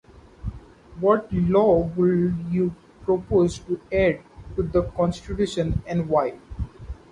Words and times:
What 0.99 1.31
law 1.31 1.83
would 1.95 2.35
you 2.49 2.73
propose 3.03 3.59
to 3.59 3.79
add 3.91 4.21
to 4.55 4.63
the 4.63 4.81
Constitution 4.97 5.83
and 5.85 6.09
why? 6.09 6.39